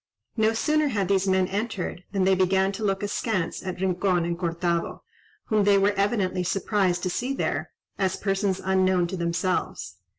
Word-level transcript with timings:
No 0.35 0.53
sooner 0.53 0.87
had 0.87 1.07
these 1.09 1.27
men 1.27 1.45
entered, 1.47 2.03
than 2.11 2.23
they 2.23 2.33
began 2.33 2.71
to 2.71 2.83
look 2.83 3.03
askance 3.03 3.61
at 3.61 3.79
Rincon 3.79 4.25
and 4.25 4.35
Cortado, 4.35 5.03
whom 5.49 5.63
they 5.63 5.77
were 5.77 5.93
evidently 5.95 6.41
surprised 6.41 7.03
to 7.03 7.09
see 7.11 7.35
there, 7.35 7.69
as 7.99 8.15
persons 8.15 8.59
unknown 8.65 9.05
to 9.05 9.15
themselves. 9.15 9.97